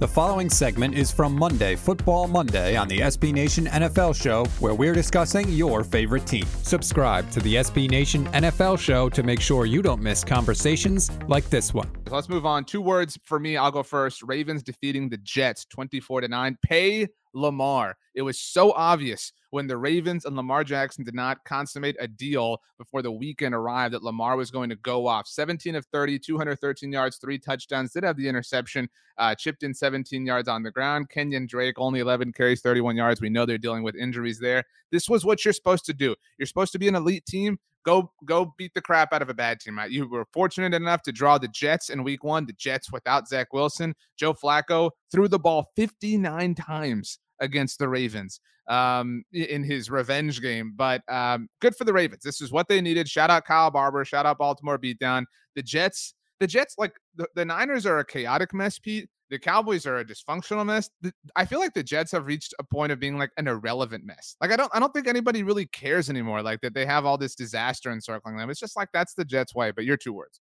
The 0.00 0.08
following 0.08 0.48
segment 0.48 0.94
is 0.94 1.10
from 1.10 1.36
Monday, 1.36 1.76
Football 1.76 2.26
Monday, 2.26 2.74
on 2.74 2.88
the 2.88 3.00
SB 3.00 3.34
Nation 3.34 3.66
NFL 3.66 4.18
Show, 4.18 4.46
where 4.58 4.74
we're 4.74 4.94
discussing 4.94 5.46
your 5.50 5.84
favorite 5.84 6.24
team. 6.24 6.46
Subscribe 6.62 7.30
to 7.32 7.40
the 7.40 7.56
SB 7.56 7.90
Nation 7.90 8.24
NFL 8.28 8.78
Show 8.78 9.10
to 9.10 9.22
make 9.22 9.42
sure 9.42 9.66
you 9.66 9.82
don't 9.82 10.00
miss 10.00 10.24
conversations 10.24 11.10
like 11.28 11.50
this 11.50 11.74
one. 11.74 11.86
Let's 12.08 12.30
move 12.30 12.46
on. 12.46 12.64
Two 12.64 12.80
words 12.80 13.18
for 13.24 13.38
me. 13.38 13.58
I'll 13.58 13.70
go 13.70 13.82
first. 13.82 14.22
Ravens 14.22 14.62
defeating 14.62 15.10
the 15.10 15.18
Jets 15.18 15.66
24 15.66 16.22
to 16.22 16.28
9. 16.28 16.56
Pay 16.62 17.06
Lamar. 17.34 17.94
It 18.14 18.22
was 18.22 18.40
so 18.40 18.72
obvious 18.72 19.34
when 19.50 19.66
the 19.66 19.76
Ravens 19.76 20.24
and 20.24 20.36
Lamar 20.36 20.64
Jackson 20.64 21.04
did 21.04 21.14
not 21.14 21.44
consummate 21.44 21.96
a 22.00 22.08
deal 22.08 22.62
before 22.78 23.02
the 23.02 23.10
weekend 23.10 23.54
arrived 23.54 23.94
that 23.94 24.02
Lamar 24.02 24.36
was 24.36 24.50
going 24.50 24.70
to 24.70 24.76
go 24.76 25.06
off. 25.06 25.26
17 25.26 25.74
of 25.74 25.84
30, 25.86 26.18
213 26.18 26.92
yards, 26.92 27.16
three 27.16 27.38
touchdowns. 27.38 27.92
Did 27.92 28.04
have 28.04 28.16
the 28.16 28.28
interception, 28.28 28.88
uh, 29.18 29.34
chipped 29.34 29.62
in 29.62 29.74
17 29.74 30.24
yards 30.24 30.48
on 30.48 30.62
the 30.62 30.70
ground. 30.70 31.10
Kenyon 31.10 31.46
Drake 31.46 31.74
only 31.78 32.00
11 32.00 32.32
carries, 32.32 32.62
31 32.62 32.96
yards. 32.96 33.20
We 33.20 33.30
know 33.30 33.44
they're 33.44 33.58
dealing 33.58 33.82
with 33.82 33.96
injuries 33.96 34.38
there. 34.38 34.64
This 34.90 35.08
was 35.08 35.24
what 35.24 35.44
you're 35.44 35.54
supposed 35.54 35.84
to 35.86 35.94
do. 35.94 36.14
You're 36.38 36.46
supposed 36.46 36.72
to 36.72 36.78
be 36.78 36.88
an 36.88 36.94
elite 36.94 37.26
team. 37.26 37.58
Go 37.82 38.12
go 38.26 38.52
beat 38.58 38.74
the 38.74 38.82
crap 38.82 39.12
out 39.12 39.22
of 39.22 39.30
a 39.30 39.34
bad 39.34 39.58
team. 39.58 39.78
Right? 39.78 39.90
You 39.90 40.06
were 40.06 40.26
fortunate 40.32 40.74
enough 40.74 41.02
to 41.02 41.12
draw 41.12 41.38
the 41.38 41.48
Jets 41.48 41.88
in 41.88 42.04
week 42.04 42.22
one. 42.24 42.44
The 42.44 42.52
Jets 42.52 42.92
without 42.92 43.26
Zach 43.26 43.54
Wilson. 43.54 43.94
Joe 44.18 44.34
Flacco 44.34 44.90
threw 45.10 45.28
the 45.28 45.38
ball 45.38 45.70
59 45.76 46.54
times 46.56 47.18
against 47.40 47.78
the 47.78 47.88
Ravens 47.88 48.40
um, 48.68 49.24
in 49.32 49.64
his 49.64 49.90
revenge 49.90 50.40
game. 50.40 50.72
But 50.76 51.02
um, 51.12 51.48
good 51.60 51.74
for 51.76 51.84
the 51.84 51.92
Ravens. 51.92 52.22
This 52.22 52.40
is 52.40 52.52
what 52.52 52.68
they 52.68 52.80
needed. 52.80 53.08
Shout 53.08 53.30
out 53.30 53.44
Kyle 53.44 53.70
Barber. 53.70 54.04
Shout 54.04 54.26
out 54.26 54.38
Baltimore 54.38 54.78
beatdown. 54.78 55.24
The 55.56 55.62
Jets, 55.62 56.14
the 56.38 56.46
Jets, 56.46 56.76
like 56.78 56.92
the, 57.16 57.26
the 57.34 57.44
Niners 57.44 57.84
are 57.84 57.98
a 57.98 58.04
chaotic 58.04 58.54
mess, 58.54 58.78
Pete. 58.78 59.08
The 59.30 59.38
Cowboys 59.38 59.86
are 59.86 59.98
a 59.98 60.04
dysfunctional 60.04 60.66
mess. 60.66 60.90
The, 61.02 61.12
I 61.36 61.44
feel 61.44 61.60
like 61.60 61.74
the 61.74 61.84
Jets 61.84 62.10
have 62.12 62.26
reached 62.26 62.52
a 62.58 62.64
point 62.64 62.90
of 62.90 62.98
being 62.98 63.16
like 63.16 63.30
an 63.36 63.46
irrelevant 63.46 64.04
mess. 64.04 64.36
Like 64.40 64.50
I 64.50 64.56
don't, 64.56 64.70
I 64.74 64.80
don't 64.80 64.92
think 64.92 65.06
anybody 65.06 65.44
really 65.44 65.66
cares 65.66 66.10
anymore. 66.10 66.42
Like 66.42 66.60
that 66.62 66.74
they 66.74 66.84
have 66.84 67.06
all 67.06 67.16
this 67.16 67.36
disaster 67.36 67.92
encircling 67.92 68.36
them. 68.36 68.50
It's 68.50 68.58
just 68.58 68.76
like 68.76 68.88
that's 68.92 69.14
the 69.14 69.24
Jets' 69.24 69.54
way. 69.54 69.70
But 69.70 69.84
your 69.84 69.96
two 69.96 70.12
words. 70.12 70.40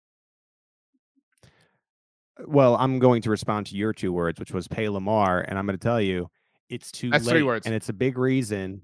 Well, 2.47 2.75
I'm 2.77 2.98
going 2.98 3.20
to 3.22 3.30
respond 3.30 3.66
to 3.66 3.77
your 3.77 3.92
two 3.92 4.14
words, 4.14 4.41
which 4.41 4.52
was 4.52 4.66
pay 4.66 4.88
Lamar, 4.88 5.44
and 5.47 5.58
I'm 5.58 5.66
going 5.66 5.78
to 5.78 5.82
tell 5.82 6.00
you 6.00 6.30
it's 6.70 6.90
too 6.90 7.10
That's 7.10 7.26
late. 7.26 7.32
three 7.32 7.42
words. 7.42 7.66
And 7.66 7.75
it's 7.75 7.88
a 7.88 7.92
big 7.92 8.16
reason. 8.16 8.81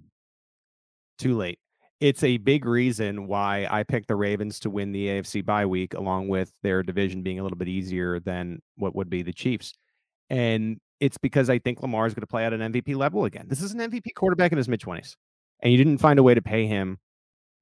Too 1.19 1.36
late. 1.36 1.58
It's 2.00 2.22
a 2.22 2.36
big 2.36 2.66
reason 2.66 3.26
why 3.26 3.66
I 3.70 3.82
picked 3.82 4.08
the 4.08 4.16
Ravens 4.16 4.60
to 4.60 4.70
win 4.70 4.92
the 4.92 5.06
AFC 5.06 5.42
bye 5.42 5.64
week, 5.64 5.94
along 5.94 6.28
with 6.28 6.52
their 6.62 6.82
division 6.82 7.22
being 7.22 7.38
a 7.38 7.42
little 7.42 7.56
bit 7.56 7.69
easier 7.69 8.20
than 8.20 8.60
what 8.76 8.94
would 8.94 9.08
be 9.08 9.22
the 9.22 9.32
Chiefs. 9.32 9.72
And 10.28 10.78
it's 11.00 11.16
because 11.16 11.48
I 11.48 11.58
think 11.58 11.80
Lamar 11.80 12.06
is 12.06 12.12
going 12.12 12.20
to 12.20 12.26
play 12.26 12.44
at 12.44 12.52
an 12.52 12.72
MVP 12.72 12.96
level 12.96 13.25
again. 13.25 13.46
This 13.48 13.62
is 13.62 13.72
an 13.72 13.80
MVP 13.80 14.14
quarterback 14.14 14.52
in 14.52 14.58
his 14.58 14.69
mid 14.69 14.80
20s. 14.80 15.14
And 15.62 15.72
you 15.72 15.78
didn't 15.78 15.98
find 15.98 16.19
a 16.19 16.22
way 16.22 16.34
to 16.34 16.42
pay 16.42 16.66
him 16.66 16.98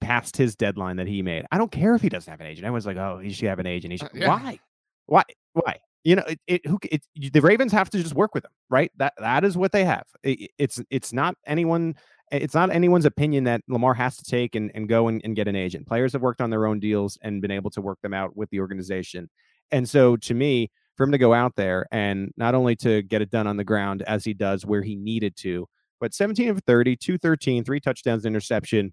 past 0.00 0.36
his 0.36 0.56
deadline 0.56 0.96
that 0.96 1.06
he 1.06 1.22
made. 1.22 1.44
I 1.52 1.58
don't 1.58 1.70
care 1.70 1.94
if 1.94 2.02
he 2.02 2.08
doesn't 2.08 2.30
have 2.30 2.40
an 2.40 2.46
agent. 2.46 2.64
Everyone's 2.64 2.86
like, 2.86 2.96
oh, 2.96 3.20
he 3.22 3.30
should 3.30 3.48
have 3.48 3.60
an 3.60 3.66
agent. 3.66 3.92
He 3.92 3.98
should. 3.98 4.08
Uh, 4.08 4.10
yeah. 4.14 4.28
Why? 4.28 4.58
Why? 5.06 5.22
Why? 5.52 5.76
You 6.04 6.16
know, 6.16 6.22
it, 6.28 6.40
it 6.46 6.66
who 6.66 6.78
it, 6.84 7.02
the 7.32 7.40
Ravens 7.40 7.72
have 7.72 7.90
to 7.90 8.02
just 8.02 8.14
work 8.14 8.34
with 8.34 8.44
him, 8.44 8.50
right? 8.68 8.92
That 8.98 9.14
that 9.18 9.44
is 9.44 9.56
what 9.56 9.72
they 9.72 9.84
have. 9.84 10.04
It, 10.22 10.50
it's 10.58 10.80
it's 10.90 11.12
not 11.12 11.36
anyone. 11.46 11.96
It's 12.30 12.54
not 12.54 12.70
anyone's 12.70 13.04
opinion 13.04 13.44
that 13.44 13.60
Lamar 13.68 13.94
has 13.94 14.16
to 14.16 14.24
take 14.24 14.54
and, 14.54 14.70
and 14.74 14.88
go 14.88 15.08
and, 15.08 15.20
and 15.24 15.36
get 15.36 15.46
an 15.46 15.54
agent. 15.54 15.86
Players 15.86 16.14
have 16.14 16.22
worked 16.22 16.40
on 16.40 16.50
their 16.50 16.66
own 16.66 16.80
deals 16.80 17.18
and 17.22 17.40
been 17.40 17.50
able 17.50 17.70
to 17.70 17.80
work 17.80 18.00
them 18.02 18.14
out 18.14 18.36
with 18.36 18.50
the 18.50 18.60
organization. 18.60 19.28
And 19.70 19.88
so, 19.88 20.16
to 20.16 20.34
me, 20.34 20.70
for 20.96 21.04
him 21.04 21.12
to 21.12 21.18
go 21.18 21.34
out 21.34 21.56
there 21.56 21.86
and 21.92 22.32
not 22.36 22.54
only 22.54 22.76
to 22.76 23.02
get 23.02 23.22
it 23.22 23.30
done 23.30 23.46
on 23.46 23.56
the 23.56 23.64
ground 23.64 24.02
as 24.02 24.24
he 24.24 24.34
does 24.34 24.64
where 24.64 24.82
he 24.82 24.96
needed 24.96 25.36
to, 25.36 25.68
but 26.00 26.14
17 26.14 26.48
of 26.50 26.62
30, 26.66 26.96
213, 26.96 27.64
three 27.64 27.80
touchdowns, 27.80 28.26
interception. 28.26 28.92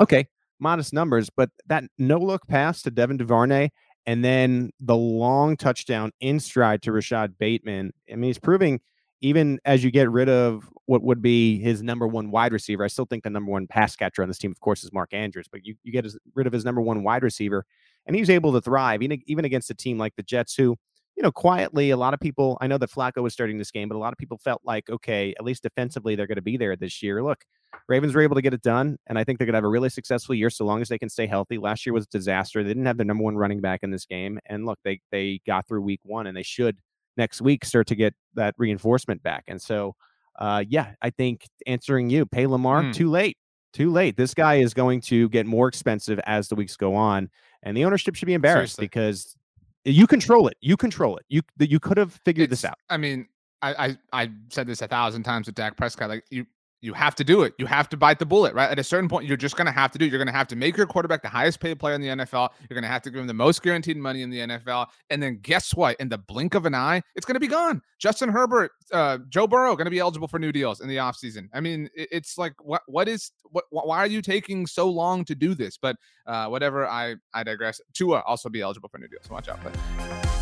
Okay, 0.00 0.26
modest 0.58 0.92
numbers, 0.92 1.30
but 1.34 1.50
that 1.66 1.84
no 1.98 2.18
look 2.18 2.46
pass 2.46 2.82
to 2.82 2.90
Devin 2.90 3.18
Duvernay 3.18 3.70
and 4.06 4.24
then 4.24 4.70
the 4.80 4.96
long 4.96 5.56
touchdown 5.56 6.10
in 6.20 6.40
stride 6.40 6.82
to 6.82 6.92
Rashod 6.92 7.38
Bateman. 7.38 7.92
I 8.10 8.16
mean, 8.16 8.28
he's 8.28 8.38
proving 8.38 8.80
even 9.20 9.58
as 9.64 9.84
you 9.84 9.90
get 9.90 10.10
rid 10.10 10.28
of 10.28 10.68
what 10.86 11.02
would 11.02 11.20
be 11.20 11.58
his 11.58 11.82
number 11.82 12.06
one 12.06 12.30
wide 12.30 12.52
receiver, 12.52 12.84
I 12.84 12.88
still 12.88 13.04
think 13.04 13.22
the 13.22 13.30
number 13.30 13.50
one 13.50 13.66
pass 13.66 13.94
catcher 13.94 14.22
on 14.22 14.28
this 14.28 14.38
team, 14.38 14.50
of 14.50 14.60
course, 14.60 14.82
is 14.82 14.92
Mark 14.92 15.12
Andrews, 15.12 15.46
but 15.50 15.64
you, 15.64 15.74
you 15.82 15.92
get 15.92 16.04
his, 16.04 16.18
rid 16.34 16.46
of 16.46 16.52
his 16.52 16.64
number 16.64 16.80
one 16.80 17.02
wide 17.02 17.22
receiver, 17.22 17.66
and 18.06 18.16
he's 18.16 18.30
able 18.30 18.52
to 18.52 18.60
thrive 18.60 19.02
even, 19.02 19.20
even 19.26 19.44
against 19.44 19.70
a 19.70 19.74
team 19.74 19.98
like 19.98 20.16
the 20.16 20.22
Jets, 20.22 20.54
who, 20.54 20.76
you 21.16 21.22
know, 21.22 21.30
quietly, 21.30 21.90
a 21.90 21.96
lot 21.96 22.14
of 22.14 22.20
people, 22.20 22.56
I 22.60 22.66
know 22.66 22.78
that 22.78 22.90
Flacco 22.90 23.22
was 23.22 23.34
starting 23.34 23.58
this 23.58 23.70
game, 23.70 23.88
but 23.88 23.96
a 23.96 23.98
lot 23.98 24.12
of 24.12 24.18
people 24.18 24.38
felt 24.38 24.62
like, 24.64 24.88
okay, 24.88 25.34
at 25.38 25.44
least 25.44 25.62
defensively, 25.62 26.16
they're 26.16 26.26
going 26.26 26.36
to 26.36 26.42
be 26.42 26.56
there 26.56 26.76
this 26.76 27.02
year. 27.02 27.22
Look, 27.22 27.44
Ravens 27.90 28.14
were 28.14 28.22
able 28.22 28.36
to 28.36 28.42
get 28.42 28.54
it 28.54 28.62
done, 28.62 28.96
and 29.08 29.18
I 29.18 29.24
think 29.24 29.38
they're 29.38 29.46
going 29.46 29.54
to 29.54 29.58
have 29.58 29.64
a 29.64 29.68
really 29.68 29.90
successful 29.90 30.34
year 30.34 30.48
so 30.48 30.64
long 30.64 30.80
as 30.80 30.88
they 30.88 30.98
can 30.98 31.08
stay 31.10 31.26
healthy. 31.26 31.58
Last 31.58 31.84
year 31.84 31.92
was 31.92 32.04
a 32.04 32.08
disaster. 32.08 32.62
They 32.62 32.70
didn't 32.70 32.86
have 32.86 32.96
their 32.96 33.04
number 33.04 33.24
one 33.24 33.36
running 33.36 33.60
back 33.60 33.80
in 33.82 33.90
this 33.90 34.06
game, 34.06 34.38
and 34.46 34.64
look, 34.64 34.78
they 34.84 35.00
they 35.10 35.40
got 35.46 35.66
through 35.68 35.82
week 35.82 36.00
one, 36.04 36.26
and 36.26 36.36
they 36.36 36.42
should 36.44 36.78
next 37.16 37.42
week 37.42 37.64
start 37.64 37.88
to 37.88 37.94
get 37.96 38.14
that 38.34 38.54
reinforcement 38.56 39.22
back. 39.22 39.44
And 39.48 39.60
so, 39.60 39.94
uh, 40.38 40.64
yeah, 40.68 40.92
I 41.02 41.10
think 41.10 41.44
answering 41.66 42.08
you, 42.08 42.24
pay 42.24 42.46
Lamar, 42.46 42.84
Hmm. 42.84 42.92
too 42.92 43.10
late, 43.10 43.36
too 43.72 43.90
late. 43.90 44.16
This 44.16 44.32
guy 44.32 44.54
is 44.56 44.72
going 44.72 45.00
to 45.02 45.28
get 45.28 45.44
more 45.44 45.66
expensive 45.68 46.20
as 46.26 46.48
the 46.48 46.54
weeks 46.54 46.76
go 46.76 46.94
on, 46.94 47.28
and 47.64 47.76
the 47.76 47.84
ownership 47.84 48.14
should 48.14 48.26
be 48.26 48.34
embarrassed 48.34 48.76
Seriously. 48.76 48.86
because 48.86 49.36
you 49.84 50.06
control 50.06 50.46
it. 50.46 50.56
You 50.60 50.76
control 50.76 51.16
it. 51.16 51.24
You 51.28 51.42
you 51.58 51.80
could 51.80 51.96
have 51.98 52.12
figured 52.24 52.50
this 52.50 52.64
out. 52.64 52.78
I 52.88 52.96
mean, 52.96 53.26
I, 53.62 53.96
I 54.12 54.22
I 54.24 54.30
said 54.50 54.66
this 54.68 54.80
a 54.80 54.88
thousand 54.88 55.24
times 55.24 55.46
with 55.46 55.56
Dak 55.56 55.76
Prescott. 55.76 56.08
Like 56.10 56.24
you 56.30 56.46
you 56.82 56.94
have 56.94 57.14
to 57.16 57.24
do 57.24 57.42
it. 57.42 57.54
You 57.58 57.66
have 57.66 57.88
to 57.90 57.96
bite 57.96 58.18
the 58.18 58.26
bullet, 58.26 58.54
right? 58.54 58.70
At 58.70 58.78
a 58.78 58.84
certain 58.84 59.08
point, 59.08 59.26
you're 59.26 59.36
just 59.36 59.56
gonna 59.56 59.72
have 59.72 59.90
to 59.92 59.98
do. 59.98 60.06
it. 60.06 60.10
You're 60.10 60.18
gonna 60.18 60.36
have 60.36 60.48
to 60.48 60.56
make 60.56 60.76
your 60.76 60.86
quarterback 60.86 61.22
the 61.22 61.28
highest 61.28 61.60
paid 61.60 61.78
player 61.78 61.94
in 61.94 62.00
the 62.00 62.08
NFL. 62.08 62.50
You're 62.68 62.74
gonna 62.74 62.92
have 62.92 63.02
to 63.02 63.10
give 63.10 63.20
him 63.20 63.26
the 63.26 63.34
most 63.34 63.62
guaranteed 63.62 63.96
money 63.96 64.22
in 64.22 64.30
the 64.30 64.40
NFL. 64.40 64.86
And 65.10 65.22
then 65.22 65.38
guess 65.42 65.74
what? 65.74 65.96
In 66.00 66.08
the 66.08 66.18
blink 66.18 66.54
of 66.54 66.66
an 66.66 66.74
eye, 66.74 67.02
it's 67.14 67.26
gonna 67.26 67.40
be 67.40 67.48
gone. 67.48 67.82
Justin 67.98 68.30
Herbert, 68.30 68.72
uh, 68.92 69.18
Joe 69.28 69.46
Burrow, 69.46 69.76
gonna 69.76 69.90
be 69.90 69.98
eligible 69.98 70.28
for 70.28 70.38
new 70.38 70.52
deals 70.52 70.80
in 70.80 70.88
the 70.88 70.96
offseason. 70.96 71.48
I 71.52 71.60
mean, 71.60 71.90
it's 71.94 72.38
like 72.38 72.54
what 72.62 72.82
what 72.86 73.08
is 73.08 73.32
what 73.50 73.64
why 73.70 73.98
are 73.98 74.06
you 74.06 74.22
taking 74.22 74.66
so 74.66 74.88
long 74.88 75.24
to 75.26 75.34
do 75.34 75.54
this? 75.54 75.76
But 75.76 75.96
uh, 76.26 76.46
whatever. 76.46 76.86
I 76.86 77.16
I 77.34 77.42
digress. 77.42 77.80
Tua 77.92 78.20
also 78.20 78.48
be 78.48 78.60
eligible 78.60 78.88
for 78.88 78.98
new 78.98 79.08
deals. 79.08 79.28
Watch 79.28 79.48
out. 79.48 79.58
But 79.62 79.76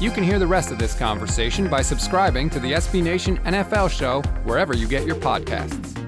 You 0.00 0.10
can 0.10 0.22
hear 0.22 0.38
the 0.38 0.46
rest 0.46 0.70
of 0.70 0.78
this 0.78 0.94
conversation 0.94 1.68
by 1.68 1.82
subscribing 1.82 2.50
to 2.50 2.60
the 2.60 2.72
SB 2.72 3.02
Nation 3.02 3.38
NFL 3.38 3.90
Show 3.90 4.22
wherever 4.44 4.76
you 4.76 4.86
get 4.86 5.06
your 5.06 5.16
podcasts. 5.16 6.07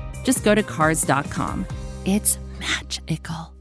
just 0.23 0.43
go 0.43 0.55
to 0.55 0.63
cars.com. 0.63 1.65
It's 2.05 2.37
magical. 2.59 3.53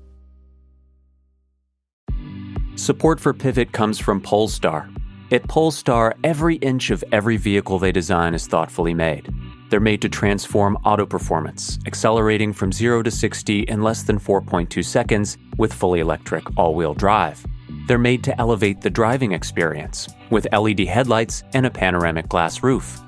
Support 2.77 3.21
for 3.21 3.35
Pivot 3.35 3.73
comes 3.73 3.99
from 3.99 4.21
Polestar. 4.21 4.89
At 5.31 5.47
Polestar, 5.47 6.17
every 6.25 6.57
inch 6.57 6.91
of 6.91 7.05
every 7.13 7.37
vehicle 7.37 7.79
they 7.79 7.93
design 7.93 8.35
is 8.35 8.47
thoughtfully 8.47 8.95
made. 8.95 9.29
They're 9.69 9.79
made 9.79 10.03
to 10.03 10.09
transform 10.09 10.77
auto 10.85 11.07
performance, 11.07 11.79
accelerating 11.87 12.53
from 12.53 12.73
0 12.73 13.03
to 13.03 13.11
60 13.11 13.61
in 13.61 13.83
less 13.83 14.03
than 14.03 14.19
4.2 14.19 14.85
seconds 14.85 15.39
with 15.59 15.73
fully 15.73 16.01
electric 16.01 16.45
all 16.57 16.75
wheel 16.75 16.95
drive. 16.95 17.45
They're 17.87 17.99
made 17.99 18.25
to 18.25 18.41
elevate 18.41 18.81
the 18.81 18.91
driving 18.91 19.33
experience 19.33 20.09
with 20.31 20.49
LED 20.53 20.81
headlights 20.81 21.45
and 21.53 21.67
a 21.67 21.71
panoramic 21.71 22.29
glass 22.29 22.63
roof. 22.63 23.01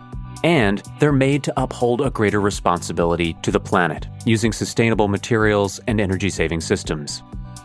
And 0.45 0.83
they're 0.99 1.13
made 1.13 1.45
to 1.45 1.61
uphold 1.61 2.01
a 2.01 2.11
greater 2.11 2.41
responsibility 2.41 3.35
to 3.43 3.51
the 3.51 3.61
planet 3.61 4.09
using 4.25 4.53
sustainable 4.53 5.09
materials 5.09 5.81
and 5.87 6.01
energy 6.01 6.31
saving 6.31 6.61
systems. 6.61 7.23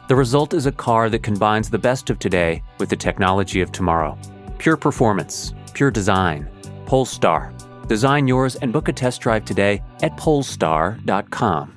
The 0.08 0.16
result 0.16 0.54
is 0.54 0.66
a 0.66 0.72
car 0.72 1.10
that 1.10 1.24
combines 1.24 1.70
the 1.70 1.80
best 1.80 2.10
of 2.10 2.20
today 2.20 2.64
with 2.80 2.90
the 2.90 2.96
technology 2.96 3.62
of 3.62 3.72
tomorrow. 3.72 4.18
Pure 4.58 4.78
performance, 4.78 5.54
pure 5.74 5.92
design. 5.92 6.48
Polestar. 6.86 7.54
Design 7.88 8.28
yours 8.28 8.56
and 8.56 8.74
book 8.74 8.88
a 8.88 8.94
test 8.94 9.22
drive 9.22 9.46
today 9.46 9.82
at 10.02 10.16
polestar.com. 10.18 11.77